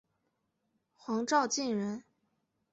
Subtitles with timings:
[0.95, 2.03] 黄兆晋人。